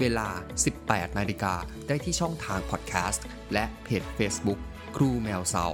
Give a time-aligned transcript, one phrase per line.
[0.00, 0.28] เวลา
[0.72, 1.54] 18 นาฬิกา
[1.88, 4.58] ได้ที่ช่องทางพอดแคสต์และเพจ Facebook
[4.96, 5.66] ครูแมวเซา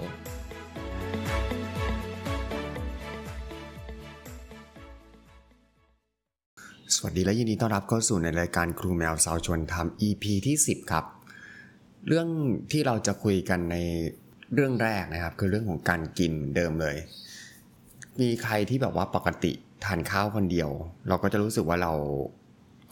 [6.94, 11.04] สวัสดีและยินดีต้อนรับเข้าสู่ในรายการครูแมวเซาชวนทำ EP ที่ 10 ครับ
[12.08, 12.28] เรื่อง
[12.72, 13.76] ที่เราจะคุยกันใน
[14.54, 16.96] เรื่องแรกนะครับ คือเรื่องของการกินเดิมเลย
[18.20, 19.52] มีใครที่แบบว่าปกติ
[19.84, 20.70] ทานข้าวคนเดียว
[21.08, 21.92] เราก็จะรู้สึกว่าเรา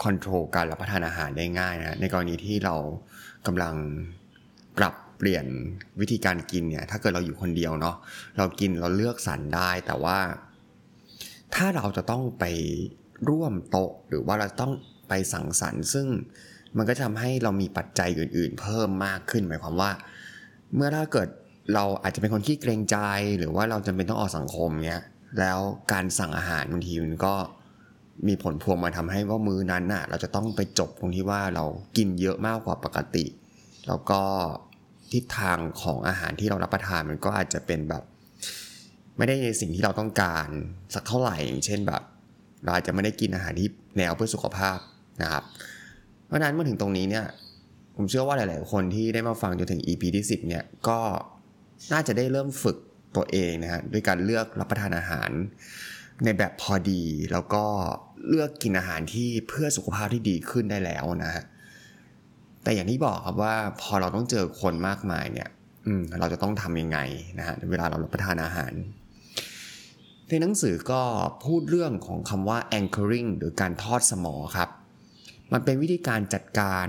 [0.03, 2.75] คอนโทรลการรับประทานอาหารได้ง่ายนะในกรณีที่เรา
[3.47, 3.75] กำลัง
[4.79, 5.47] ปรับเปลี่ยน
[6.01, 7.97] วิธีการกินเนี่ย ถ้าเกิดเราอยู่คนเดียวเนาะ
[8.37, 10.19] เรากินเราเลือกสรรได้ แต่ว่า
[11.55, 12.45] ถ้าเราจะต้องไป
[13.29, 14.73] ร่วมโต๊ะ หรือว่าเราต้อง
[15.09, 16.07] ไปสังสรรค์ซึ่ง
[16.77, 19.91] มันก็ทำให้เรามีปัจจัยอื่น ๆ เพิ่มมากขึ้นหมายความว่า
[20.75, 21.29] เมื่อถ้าเกิด
[21.75, 22.97] เราอาจจะเป็นคนขี้เกรงใจ
[23.39, 25.03] หรือว่าเราจำเป็นต้องออกสังคมเนี้ย
[25.41, 25.59] แล้ว
[25.93, 27.35] การสั่งอาหารบางทีมันก็
[28.29, 31.65] มีผลพวงมาทำให้ว่ามื้อนั้นน่ะ เราจะต้องไปจบตรงที่ว่าเรา
[31.97, 33.25] กินเยอะมากกว่าปกติ
[33.89, 34.21] แล้วก็
[35.13, 38.03] ทิศทางของอาหารที่เรารับประทานมันก็อาจจะเป็นแบบ
[39.17, 40.49] ไม่ได้ในสิ่งที่เราต้องการ
[40.95, 42.03] สักเท่าไหร่อย่างเช่นแบบ
[42.65, 44.79] เราอาจจะไม่ได้กินอาหารที่แนวเพื่อสุขภาพ
[45.23, 45.45] นะครับ
[46.27, 47.27] เพราะนั้นเมื่อถึงตรงนี้เนี่ย
[47.97, 50.99] ผมเชื่อว่าหลาย ๆ คนที่ได้มาฟังจนถึง EP ที่ 10 เนี่ยก็
[51.93, 52.77] น่าจะได้เริ่มฝึก
[53.17, 55.31] ตัวเองนะฮะด้วยการเลือกรับประทานอาหาร
[56.25, 57.65] ในแบบพอดีแล้วก็
[58.29, 61.45] เลือกกินอาหารที่เพื่อสุขภาพที่ดีขึ้นได้แล้วนะฮะ
[62.63, 65.49] แต่อย่างที่บอกครับว่าพอเราต้องเจอคนมากมายเนี่ย
[65.87, 66.99] อืมเราจะต้องทำยังไง
[67.39, 68.73] นะฮะเวลาเรารับประทานอาหาร
[70.29, 71.03] ในหนังสือก็
[71.45, 74.69] พูดเรื่องของคำว่า anchoring หรือการทอดสมอครับ
[75.53, 76.89] มันเป็นวิธีการจัดการ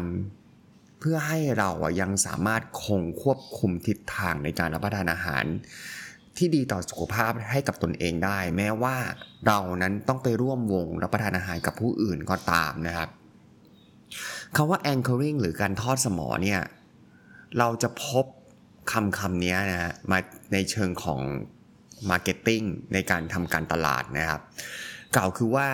[0.99, 5.45] เพื่อให้เราอะยังสามารถคงควบคุมทิศทางในการรับประทานอาหาร
[6.37, 8.95] ที่ดีต่อสุขภาพให้กับตนเองได้ แม้ว่า
[9.47, 13.09] เรานั้นต้องไปร่วมวงรับประทานอาหารกับผู้อื่นก็ตามนะครับ
[14.55, 16.61] คำว่า anchoring หรือการทอดสมอเนี่ย
[17.59, 18.25] เราจะพบ
[18.91, 20.19] คำคำนี้นะมา
[20.53, 21.21] ในเชิงของ
[22.09, 24.41] marketing ในการทำการตลาดนะครับ
[25.15, 25.67] กล่าวคือว่า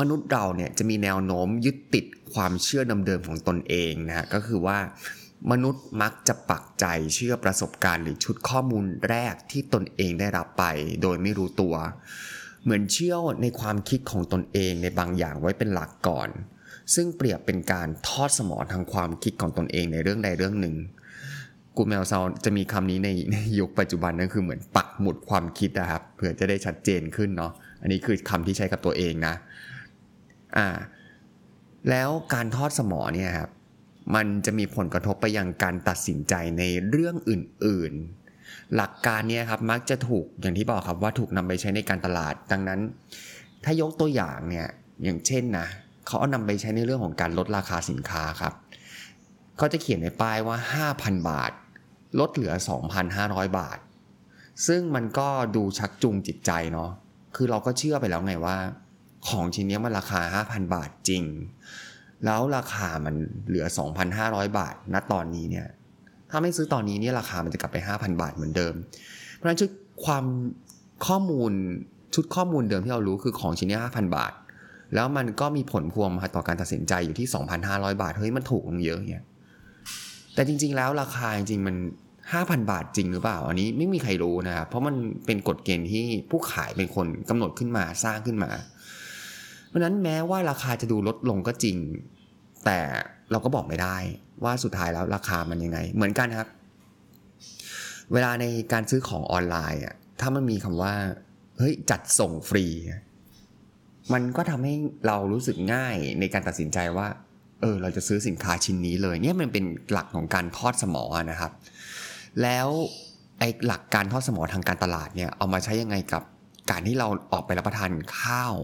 [0.00, 2.04] มนุษย์เราเนี่ยจะมีแนวโน้มยึดติด
[2.34, 4.78] ความเชื่อเดิมๆของตนเองนะฮะก็คือว่า
[5.50, 10.64] มนุษย์มักจะปักใจเชื่อประสบการณ์หรือชุดข้อมูลแรกที่ตนเองได้รับไป
[11.02, 11.74] โดยไม่รู้ตัว
[12.62, 16.28] เหมือนเชื่อในความคิดของตนเองในบางอย่างไว้เป็นหลักก่อน
[16.94, 20.76] ซึ่งเปรียบเป็นการทอดสมองทางความคิดของตนเองในเรื่องใดเรื่องหนึ่ง
[21.76, 29.34] กูแมวซาวจะมีคำนี้ในในยุคปัจจุบันนั่นคือเหมือนปักหมุดความคิดนะครับเผื่อจะได้ชัดเจนขึ้นเนาะอันนี้คือคำที่ใช้กับตัวเองนะ
[30.56, 30.68] อ่า
[31.90, 33.50] แล้วการทอดสมองเนี่ยครับ
[34.14, 37.92] มันจะมีผลกระทบไปยังการตัดสินใจในเรื่องอื่น
[38.34, 42.80] ๆ หลักการนี่ยครับมักจะถูกอย่างที่บอกครับว่าถูกนำไปใช้ในการตลาด ดังนั้น
[43.64, 44.68] ถ้ายกตัวอย่างเนี่ย
[45.04, 45.66] อย่างเช่นนะ
[46.06, 48.54] เขาเอานำไปใช้ในเรื่องของการลดราคาสินค้าครับ
[49.56, 50.56] เขาจะเขียนในป้ายว่า
[50.92, 51.52] 5,000 บาท
[52.20, 52.54] ลดเหลือ
[53.06, 53.78] 2,500 บาท
[54.66, 56.90] ซึ่งมันก็ดูชักจูงจิตใจเนาะ
[57.36, 58.56] คือเราก็เชื่อไปแล้วไงว่า
[59.28, 61.24] ของชิ้นนี้มันราคา 5,000 บาทจริง
[62.24, 63.14] แล้วราคามัน
[63.46, 63.66] เหลือ
[64.10, 65.66] 2,500 บาท ณ ตอนนี้เนี่ย
[66.30, 68.74] ถ้าไม่ซื้อตอนนี้เนี่ยราคามันจะกลับไป 5,000 บาทเหมือนเดิม
[69.34, 69.70] เพราะฉะนั้นชุด
[70.04, 70.24] ความ
[71.06, 71.52] ข้อมูล
[72.14, 74.32] ชุดข้อมูลเดิมที่เรารู้คือของชิ้นนี้5,000 บาท
[74.94, 77.26] แล้วมันก็มีผลพวงมาต่อการตัดสินใจอยู่ที่
[77.64, 79.24] 2,500 บาท เฮ้ยมันถูกลงเยอะเนี่ย
[80.34, 81.76] แต่จริง ๆ แล้วราคาจริงมัน
[82.22, 84.94] 5,000 บาทจริงหรือเปล่า อันนี้ไม่มีใครรู้นะครับ เพราะมัน
[85.26, 88.50] เป็นกฎเกณฑ์ที่ผู้ขายเป็นคนกำหนดขึ้นมาสร้างขึ้นมา
[89.68, 91.76] เพราะนั้นแม้ว่าราคาจะดูลดลงก็จริง
[92.64, 92.78] แต่
[93.30, 93.96] เราก็บอกไม่ได้
[94.44, 96.48] ว่าสุดท้ายแล้วราคามันยังไง เหมือนกันครับ
[98.12, 100.94] เวลาในการซื้อของออนไลน์อะถ้ามันมีคำว่า
[101.58, 102.66] เฮ้ยจัดส่งฟรี
[104.12, 104.74] มันก็ทำให้
[105.06, 107.08] เรารู้สึกง่ายในการตัดสินใจว่า
[107.60, 111.52] เออ เราจะซื้อสินค้าชิ้นนี้เลย เนี่ยมันเป็นหลักของการทอดสมอนะครับ
[112.42, 112.68] แล้ว
[113.38, 116.22] ไอ้หลักการทอดสมอทางการตลาดเนี่ยเอามาใช้ยังไงกับ
[116.70, 117.90] การที่เราออกไปรับประทาน
[118.20, 118.54] ข้าว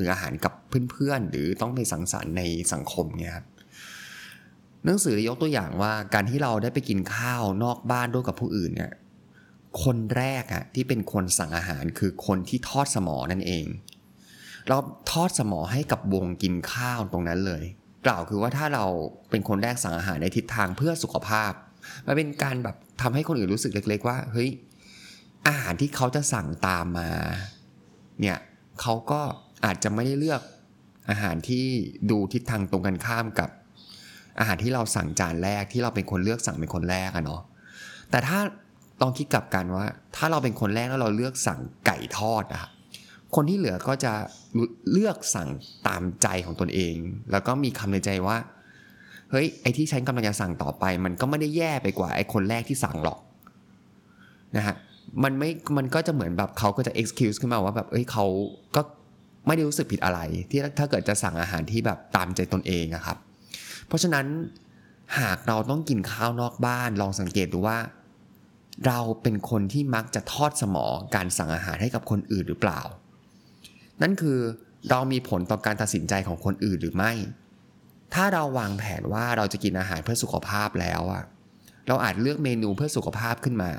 [0.00, 0.52] รืออาหารกับ
[0.90, 2.42] เพื่อนๆ หรือต้องไปสังสรรค์ใน
[2.72, 3.46] สังคมเนี่ยครับ
[4.84, 8.92] หนังสือยกตัวอย่างว่าการที่เราได้ไปกินข้าวนอกบ้านด้วยกับผู้อื่นเนี่ย
[9.82, 13.66] คนแรกอะที่เป็นคนสั่งอาหารคือคนที่ทอดสมอนั่นเอง
[14.68, 14.76] เรา
[15.10, 17.62] ทอดสมอให้กับวงกินข้าวตรงนั้นเลย
[18.06, 18.84] กล่าวคือว่าถ้าเรา
[19.30, 21.52] เป็นคนแรกสั่งอาหารในทิศทางเพื่อสุขภาพ
[22.06, 24.50] มันเป็นการแบบทำให้คนอื่นรู้สึกเล็ก ๆ ว่าเฮ้ย
[25.46, 27.10] อาหารที่เขาจะสั่งตามมา
[28.20, 28.38] เนี่ย
[28.80, 29.20] เขาก็
[29.64, 30.42] อาจจะไม่ได้เลือก
[31.10, 31.64] อาหารที่
[32.10, 33.48] ดูทิศทางตรงกันข้ามกับ
[34.38, 37.42] อาหารที่เราสั่งจานแรกที่เราเป็นคนเลือกสั่งเป็นคนแรกอะเนาะ
[38.10, 38.38] แต่ถ้า
[39.00, 39.86] ลองคิดกลับกันว่า
[40.16, 42.70] ถ้าเราเป็นคนแรกแล้วเราเลือกสั่งไก่ทอดอะ
[43.34, 44.12] คนที่เหลือก็จะ
[44.92, 45.48] เลือกสั่ง
[45.86, 46.96] ตามใจของตนเอง
[47.32, 48.36] แล้วก็มีคำในใจว่า
[49.30, 53.18] เฮ้ยไอที่ฉันกำลังจะสั่งต่อไป มันก็ไม่ได้แย่ไปกว่าไอคนแรกที่สั่งหรอก
[54.56, 54.76] นะฮะ
[55.22, 58.26] มันไม่มันก็จะเหมือนแบบเขาก็จะ excuse ขึ้นมาว่าแบบเอ้ยเขา
[58.76, 58.82] ก็
[59.46, 60.20] ไม่ได้รู้สึกผิดอะไร
[60.50, 63.18] ที่ถ้าเกิดจะสั่งอาหารที่แบบตามใจตนเองอะครับ
[63.86, 64.26] เพราะฉะนั้น
[65.18, 67.78] หากเราต้องกินข้าวนอกบ้านลองสังเกตดูว่า
[68.86, 72.80] เราเป็นคนที่มักจะทอดสมองการสั่งอาหารให้กับคนอื่นหรือเปล่า
[74.02, 74.38] นั่นคือ
[74.90, 77.12] เรามีผลต่อการตัดสินใจของคนอื่นหรือไม่
[78.14, 81.24] ถ้าเราวางแผนว่าเราจะกินอาหารเพื่อสุขภาพแล้วอะ
[81.88, 83.72] เราอาจเลือกเมนูเพื่อสุขภาพขึ้นมา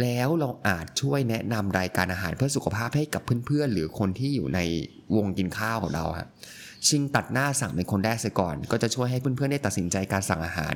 [0.00, 4.60] แล้วเราอาจช่วยแนะนำรายการอาหารเพื่อสุขภาพให้กับเพื่อนๆ หรือคนที่อยู่ใน
[5.16, 6.28] วงกินข้าวของเราฮะ
[6.88, 10.74] ชิงตัดหน้าสั่งเป็นคนแรกเสียก่อน ก็จะช่วยให้เพื่อนๆได้ตัดสินใจการสั่งอาหาร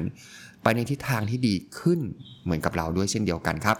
[0.62, 2.00] ไปในทิศทางที่ดีขึ้น
[2.42, 3.76] เหมือนกับเราด้วยเช่นเดียวกันครับ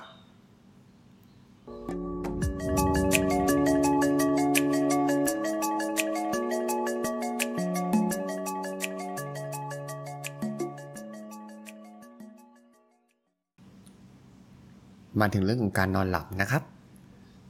[15.21, 16.63] มาถึงเรื่องของการนอนหลับนะครับ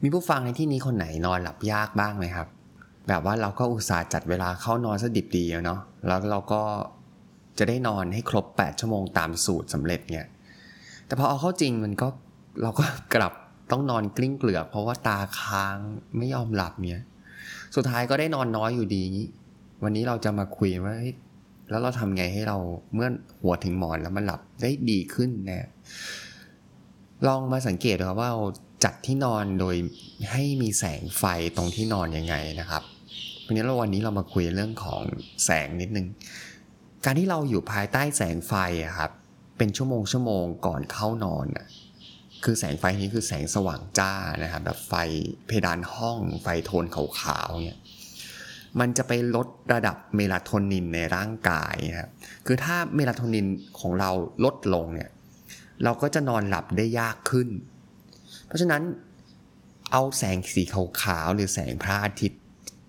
[0.02, 2.48] มีผู้ฟังในที่นี้คนไหนนอนหลับยากบ้างไหมครับ
[3.08, 6.60] แบบว่าเราก็อุตส่าห์จัดเวลาเข้านอนซะดิบดีเนาะแล้วเราก็
[7.58, 10.26] จะได้นอนให้ครบ 8 ชั่วโมงตามสูตรสำเร็จเนี่ย
[11.06, 12.08] แต่พอเอาเข้าจริงมันก็
[12.62, 12.84] เราก็
[13.14, 13.32] กลับ
[13.70, 15.76] ต้องนอนกลิ้งเกลือกเพราะว่าตาค้าง
[16.16, 17.04] ไม่ยอมหลับเนี่ย
[17.76, 19.04] สุดท้ายก็ได้นอนน้อยอยู่ดี
[19.82, 20.94] วันนี้เราจะมาคุยว่า
[21.70, 22.58] แล้วเราทำไงให้เรา
[22.94, 23.08] เมื่อ
[23.42, 25.66] หัวถึงหมอนแล้วมันหลับได้ดีขึ้นเนี่ย
[27.26, 28.30] ลองมาสังเกตดูครับว่า
[28.84, 29.76] จัดที่นอนโดย
[30.30, 31.24] ให้มีแสงไฟ
[31.56, 32.82] ตรงที่นอนยังไงนะครับ
[33.46, 35.02] วันนี้เราวันนี้เรามาคุยเรื่องของ
[35.44, 36.06] แสงนิดนึง
[37.04, 38.54] การที่เราอยู่ภายใต้แสงไฟ
[38.98, 39.10] ครับ
[39.58, 41.46] เป็นชั่วโมงชั่วโมงก่อนเข้านอน
[42.44, 44.12] คือแสงไฟนี้คือแสงสว่างจ้า
[44.42, 44.94] นะครับแบบไฟ
[45.46, 47.80] เพดานห้อง ไฟโทนขาวๆเนี่ย
[48.80, 52.10] มันจะไปลดระดับเมลาโทนินในร่างกายครับ
[52.46, 53.46] คือถ้าเมลาโทนิน
[53.80, 54.10] ของเรา
[54.44, 55.10] ลดลงเนี่ย
[55.84, 57.48] เราก็จะนอนหลับได้ยากขึ้น
[58.46, 58.82] เพราะฉะนั้น
[59.92, 60.62] เอาแสงสี
[61.00, 62.40] ขาวๆหรือแสงพระอาทิตย์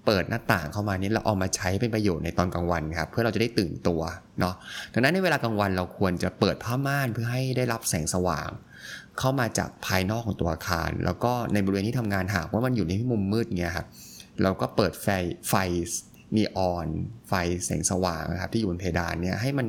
[0.05, 4.01] เปิดหน้าต่างเข้ามานี้เราเอามาใช้เป็นประโยชน์ในตอนกลางวันครับ เพื่อเราจะได้ตื่นตัว
[4.39, 4.55] เนาะ
[4.93, 8.49] ดังนั้นในเวลากลางวันเราควรจะเปิดผ้าม่านเพื่อให้ได้รับแสงสว่าง
[9.19, 13.87] เข้ามาจากภายนอกของตัวอาคาร แล้วก็ในบริเวณที่ทำงานหากว่ามันอยู่ในที่มุมมืดเงี้ยครับ
[14.43, 15.07] เราก็เปิดไฟ
[15.49, 15.53] ไฟ
[16.35, 16.87] นีออน
[17.27, 17.33] ไฟ
[17.65, 19.67] แสงสว่างนะครับที่อยู่บนเพดานเนี่ยให้มัน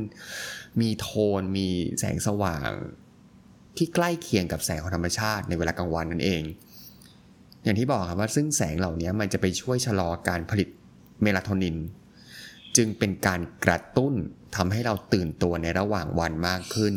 [0.81, 1.09] มีโท
[1.41, 1.69] นมี
[2.01, 2.69] แสงสว่าง
[3.77, 6.43] ที่ใกล้เคียงกับแสงของธรรมชาติในเวลากลางวันนั่นเอง
[7.63, 10.69] อย่างที่บอกครับว่าซึ่งแสงเหล่านี้มันจะไปช่วยชะลอการผลิต
[11.23, 11.77] เมลาโทนิน
[12.77, 14.15] จึงเป็นการกระตุ้น
[14.57, 16.95] ทำให้เราตื่นตัวในระหว่างวันมากขึ้น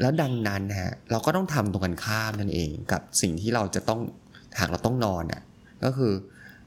[0.00, 4.00] แล้วดังนั้นฮะเราก็ต้องทำตรงกันข้ามนั่นเองกับสิ่งที่เราจะต้อง
[4.58, 5.42] หากเราต้องนอนอะ
[5.84, 6.12] ก็คือ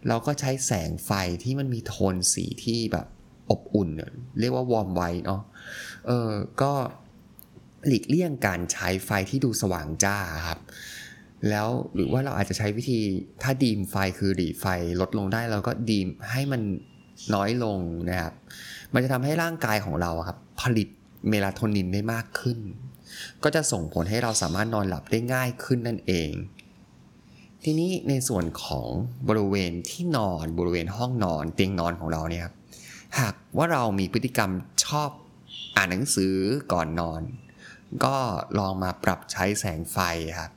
[0.07, 1.11] เราก็ใช้แสงไฟ
[1.43, 3.07] ที่มันมีโทนสีที่แบบ
[3.49, 3.89] อบอุ่น
[4.39, 5.41] เรียกว่า warm white เนาะ
[6.07, 6.29] เออ
[6.61, 6.71] ก็
[7.87, 10.17] หลีกเลี่ยงการใช้ไฟที่ดูสว่างจ้า
[10.47, 10.59] ครับ
[11.49, 12.99] แล้วหรือว่าเราอาจจะใช้วิธี
[13.41, 14.65] ถ้า dim ไฟคือ dim ไฟ
[15.01, 16.61] ลดลงได้เราก็ dim ให้มัน
[17.33, 18.33] น้อยลงนะครับ
[18.93, 20.87] มันจะทำให้ร่างกายของเราครับ ผลิต
[21.29, 22.59] เมลาโทนินได้มากขึ้น
[23.43, 26.31] ก็จะส่งผลให้เราสามารถนอนหลับได้ง่ายขึ้นนั่นเอง
[27.63, 28.89] ทีนี้ในส่วนของ
[29.27, 32.53] บริเวณที่นอนบริเวณห้องนอนเตียงนอนของเราเนี่ยครับ
[33.19, 34.51] หากว่าเรามีพฤติกรรม
[34.85, 35.09] ชอบ
[35.75, 36.35] อ่านหนังสือ
[36.73, 37.21] ก่อนนอน
[38.05, 38.15] ก็
[38.59, 39.97] ลองมาปรับใช้แสงไฟ
[40.39, 40.51] ครับ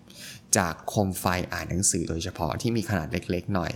[0.56, 3.72] จากโคมไฟอ่านหนังสือโดยเฉพาะที่มีขนาดเล็กๆหน่อย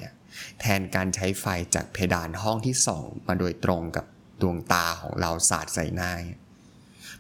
[0.61, 4.07] แทนการใช้ไฟจากเพดานห้องที่ส่อง มาโดยตรงกับ
[4.43, 6.13] ดวงตาของเราสาดใส่หน้า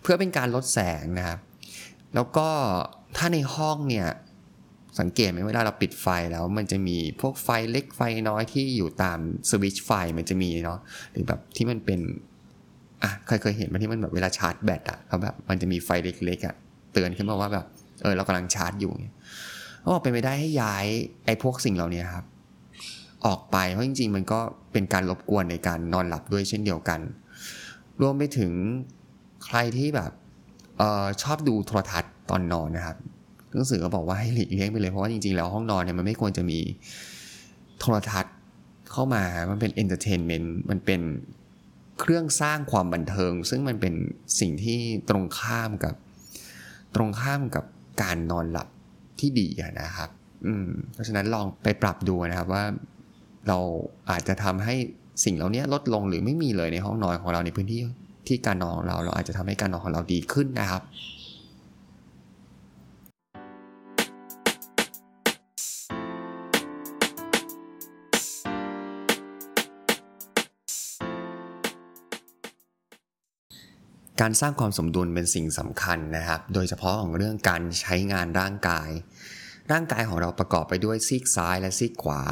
[0.02, 1.40] เพื่อเป็นการลดแสงนะครับ
[2.14, 2.48] แล้วก็
[3.16, 4.08] ถ้าในห้องเนี่ย
[5.00, 9.18] สังเกตไหมเวลาเราปิดไฟแล้วมันจะมีพวกไฟเล็กไฟน้อยที่อยู่ตาม
[9.50, 10.78] สวิตช์ไฟมันจะมีเนาะ
[11.12, 12.00] หรือแบบที่มันเป็น
[13.02, 16.54] อะเคยเคยเห็นมาที่มันแบบเวลาชาร์จแบตอะเขาแบบมันจะมีไฟเล็กๆอะ
[16.92, 17.66] เตือนขึ้นมาว่าแบบ
[18.02, 18.92] เออเรากำลังชาร์จอยู่
[19.80, 20.86] เขาบอกเป็นไปได้ให้ย้าย
[21.26, 22.24] ไอ้พวกสิ่งเหล่านี้ครับ
[23.26, 24.40] ออกไปเพราะจริง ๆ มันก็
[24.72, 27.00] เป็นการรบกวนในการนอนหลับด้วยเช่นเดียวกัน
[28.00, 28.52] รวมไปถึง
[29.44, 32.96] ใครที่แบบเออชอบดูโทรทัศน์ตอนนอนนะครับ
[33.52, 36.58] หนังสือก็บอกว่าให้หลีกเลี่ยงไปเลยเพราะว่าจริงๆ แล้วห้องนอนเนี่ยมันไม่ควรจะมี
[37.80, 38.34] โทรทัศน์
[38.92, 41.00] เข้ามามันเป็น entertainment มันเป็น
[42.00, 43.94] เครื่องสร้างความบันเทิง ซึ่งมันเป็น
[44.40, 45.94] สิ่งที่ตรงข้ามกับ
[46.94, 47.64] ตรงข้ามกับ
[48.02, 48.68] การนอนหลับ
[49.20, 49.48] ที่ดี
[49.80, 50.10] นะครับ
[50.46, 52.64] อืมเพราะฉะนั้นลองไปปรับดูนะครับว่า
[53.48, 53.58] เรา
[54.10, 54.74] อาจจะทำให้
[55.24, 57.80] สิ่งเหล่านี้ลดลงหรือไม่มีเลยในห้องนอนของเราในพื้นที่
[58.26, 60.82] ที่การนอนของเรา เราอาจจะทำให้การนอนของเราดีขึ้นนะครับ
[74.20, 78.90] การสร้างความสมดุลเป็นสิ่งสำคัญนะครับ โดยเฉพาะของเรื่องการใช้งานร่างกาย
[79.73, 82.23] ร่างกายของเราประกอบไปด้วยซีกซ้ายและซีกขวา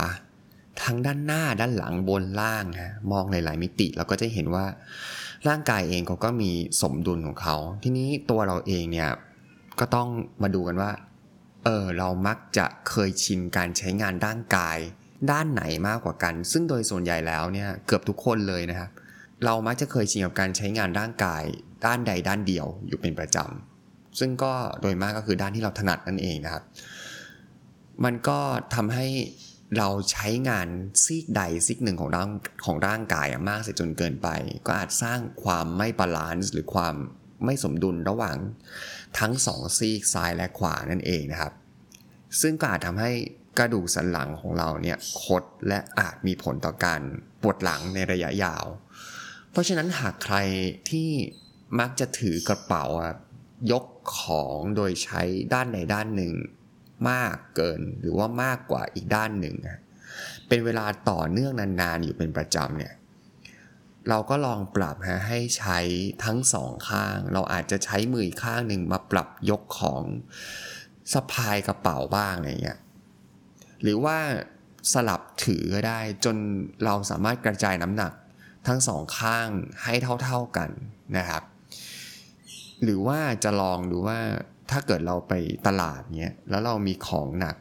[0.82, 4.66] ทั้งด้านหน้าด้านหลังบนล่างฮะมองหลาย ๆ มิติเราก็จะเห็นว่า
[5.48, 6.50] ร่างกายเองเขาก็มี
[6.82, 9.10] สมดุลของเขา ทีนี้ตัวเราเองเนี่ย
[9.80, 10.08] ก็ต้อง
[10.42, 10.90] มาดูกันว่า
[11.64, 14.78] เออเรามักจะเคยชินการใช้งานร่างกาย
[15.30, 18.90] ด้านไหนมากกว่ากัน ซึ่งโดยส่วนใหญ่แล้วเนี่ยเกือบทุกคนเลยนะครับ
[19.44, 21.42] เรามักจะเคยชินกับการใช้งานร่างกาย
[21.86, 26.64] ด้านใดด้านเดียวอยู่เป็นประจำ ซึ่งก็โดยมากก็คือด้านที่เราถนัดนั่นเองนะครับ
[28.04, 28.38] มันก็
[28.74, 29.06] ทำให้
[29.78, 30.68] เราใช้งาน
[31.04, 32.30] ซีกใดซีกหนึ่งของร่าง
[32.64, 34.28] ของร่างกายมากเสียจนเกินไป
[34.66, 36.94] ก็อาจสร้างความไม่ balance หรือความ
[37.44, 38.36] ไม่สมดุลระหว่าง
[39.18, 41.52] ทั้งสองซีกซ้ายและขวานั่นเองนะครับ
[42.40, 43.12] ซึ่งก็อาจทำให้
[43.58, 47.00] กระดูกสันหลังของเราเนี่ยคดและอาจมีผลต่อการ
[47.42, 48.64] ปวดหลังในระยะยาว
[49.54, 50.36] เพราะฉะนั้นหากใคร
[50.90, 51.10] ที่
[51.80, 52.84] มักจะถือกระเป๋า
[53.72, 53.84] ยก
[54.18, 55.22] ของโดยใช้
[55.54, 56.34] ด้านใดด้านหนึ่ง
[57.10, 59.56] มากเกินหรือว่ามากกว่าอีกด้านหนึ่ง
[60.48, 62.94] เป็นเวลาต่อเนื่องนานๆอยู่เป็นประจำเนี่ย
[64.08, 65.78] เราก็ลองปรับฮะให้ใช้
[66.24, 70.02] ทั้งสองข้าง เราอาจจะใช้มืออีกข้างหนึ่งมาปรับยกของ
[71.12, 72.78] สะพายกระเป๋าบ้างอะไรเงี้ย
[73.82, 74.18] หรือว่า
[74.92, 76.36] สลับถือก็ได้จน
[76.84, 78.12] เราสามารถกระจายน้ำหนัก
[78.66, 79.48] ทั้งสองข้าง
[79.82, 80.70] ให้เท่าๆกัน
[81.16, 81.42] นะครับ
[82.82, 84.18] หรือว่าจะลองดูว่า
[84.70, 85.32] ถ้าเกิดเราไป
[85.66, 87.56] ตลาดเนี้ยแล้วเรามีของหนัก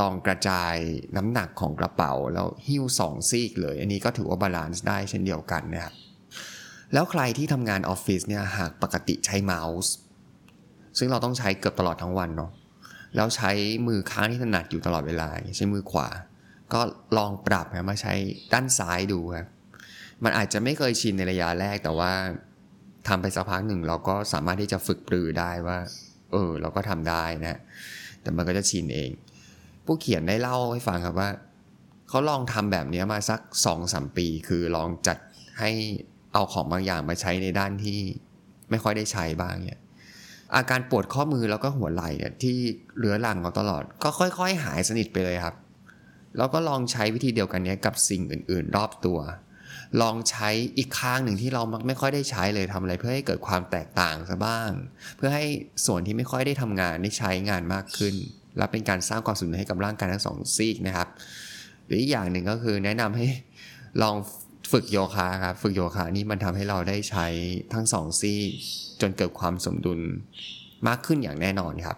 [0.00, 0.74] ลองกระจาย
[1.16, 5.94] น้ำหนักของกระเป๋าแล้วหิ้วสองซีกเลย อันนี้ก็ถือว่า balance ได้เช่นเดียวกันนะครับ
[6.92, 9.92] แล้วใครที่ทำงานออฟฟิศเนี่ยหากปกติใช้เมาส์
[10.98, 12.50] ซึ่งเราต้องใช้เกือบตลอดทั้งวันเนาะ
[13.16, 13.50] แล้วใช้
[13.86, 16.08] มือข้างที่ถนัดอยู่ตลอดเวลา ใช้มือขวา
[16.72, 16.80] ก็
[17.16, 18.14] ลองปรับนะมาใช้
[18.52, 19.46] ด้านซ้ายดูครับ
[20.24, 22.12] มันอาจจะไม่เคยชินในระยะแรก แต่ว่า
[23.08, 25.78] ทำไปสักพักหนึ่งเราก็สามารถที่จะฝึกปรือได้ว่า
[26.32, 27.58] เออ เราก็ทำได้นะ
[28.22, 29.10] แต่มันก็จะชินเอง
[29.84, 31.30] ผู้เขียนได้เล่าให้ฟังครับว่า
[32.08, 35.18] เขาลองทำแบบนี้มาสักสองสมปี คือลองจัด
[35.60, 35.70] ให้
[36.32, 38.00] เอาของบางอย่างมาใช้ในด้านที่
[38.70, 39.80] ไม่ค่อยได้ใช้บ้างเนี่ย
[40.54, 42.56] อาการปวดข้อมือแล้วก็หัวไหล่เนี่ยที่
[42.98, 45.54] เรื้อรังมาตลอด ก็ค่อย ๆ หายสนิทไปเลยครับ
[46.36, 49.18] แล้วก็ลองใช้วิธีเดียวกันนี้กับสิ่งอื่น ๆ รอบตัว
[50.02, 54.70] ลองใช้อีกข้างหนึ่งที่เรามักไม่ค่อยได้ใช้เลยทำอะไร เพื่อให้เกิดความแตกต่างซะบ้าง
[55.16, 55.44] เพื่อให้
[55.86, 58.14] ส่วนที่ไม่ค่อยได้ทำงานได้ใช้งานมากขึ้น
[58.58, 61.08] และเป็นการสร้างความสมดุลให้กับร่างกายทั้งสองซีกนะครับ
[61.86, 63.26] หรืออีกอย่างหนึ่งก็คือแนะนำให้
[64.02, 64.16] ลอง
[64.72, 67.26] ฝึกโยคะครับฝึกโยคะนี่มันทำให้เราได้ใช้
[67.72, 68.50] ทั้งสองซีก
[69.00, 70.00] จนเกิดความสมดุล
[70.88, 71.96] มากขึ้นอย่างแน่นอนครับ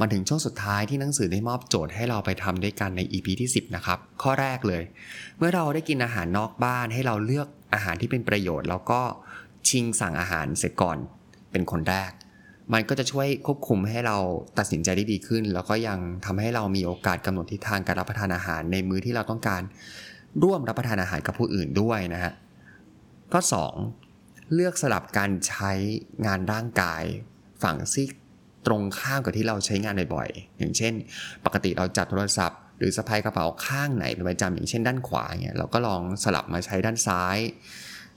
[0.00, 4.82] มาถึงช่วงสุดท้ายที่หนังสือได้มอบโจทย์ให้เราไปทำด้วยกันใน EP ที่ 10 นะครับ ข้อแรกเลย
[5.38, 9.00] เมื่อเราได้กินอาหารนอกบ้านให้เราเลือกอาหารที่เป็นประโยชน์ แล้วก็
[9.68, 10.96] ชิงสั่งอาหารเสร็จก่อน
[11.52, 12.10] เป็นคนแรก
[12.72, 14.16] มันก็จะช่วยควบคุมให้เรา
[14.58, 19.62] ตัดสินใจได้ดีขึ้น แล้วก็ยังทำให้เรามีโอกาสกำหนดทิศทางการรับประทานอาหารในมื้อที่เราต้องการ
[20.42, 22.32] ร่วมรับประทานอาหารกับผู้อื่นด้วยนะฮะ
[23.32, 23.40] ข้อ
[23.96, 25.72] 2 เลือกสลับการใช้
[26.26, 27.02] งานร่างกาย
[27.62, 28.10] ฝั่งซีก
[28.68, 30.92] ตรงข้ามกับที่เราใช้งานบ่อยๆ อย่างเช่น
[31.44, 37.38] ปกติเราจัดโทรศัพท์ หรือสะพายกระเป๋าข้างไหนเป็นประจำอย่างเช่นด้านขวาเนี่ยเราก็ลองสลับมาใช้ด้านซ้าย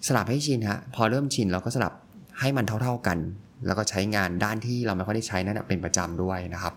[0.07, 1.93] สลับให้ชินฮะพอเริ่มชินเราก็สลับ
[2.39, 3.17] ให้มันเท่าๆกัน
[3.65, 6.73] แล้วก็ใช้งานด้านที่เราไม่ค่อยได้ใช้นั้นเป็นประจำด้วยนะครับ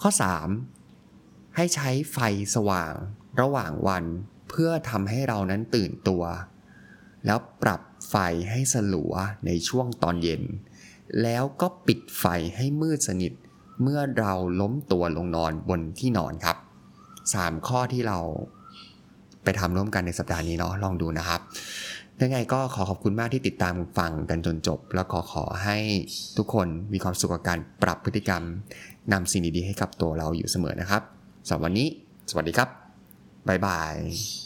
[0.00, 0.10] ข้อ
[0.82, 2.18] 3 ให้ใช้ไฟ
[2.54, 2.92] สว่าง
[3.40, 4.04] ระหว่างวัน
[4.50, 6.22] เพื่อทำให้เรานั้นตื่นตัว
[7.26, 8.16] แล้วปรับไฟ
[8.50, 9.12] ให้สลัว
[9.46, 10.42] ในช่วงตอนเย็น
[11.22, 12.24] แล้วก็ปิดไฟ
[12.56, 13.32] ให้มืดสนิท
[13.82, 16.56] เมื่อเราล้มตัวลงนอนบนที่นอนครับ
[17.12, 18.18] 3 ข้อที่เรา
[19.44, 21.40] ไปทำร่วมกันในสัปดาห์นี้เนาะลองดูนะครับ
[22.22, 25.76] ยังไงก็ขอขอบคุณมากที่ติดตามฟังกันจนจบ แล้วขอขอให้
[26.36, 28.42] ทุกคนมีความสุขกับการปรับพฤติกรรม
[29.12, 31.02] นำสิ่งดีๆให้กับตัวเราอยู่เสมอนะครับ
[31.46, 31.88] สำหรับวันนี้
[32.30, 32.68] สวัสดีครับ
[33.48, 34.45] บ๊ายบาย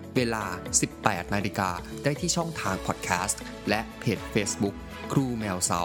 [0.15, 0.45] เวลา
[0.89, 1.69] 18 นาฬิกา
[2.03, 4.75] ได้ที่ช่องทางพอดแคสต์และเพจ Facebook
[5.11, 5.83] ครูแมวเสา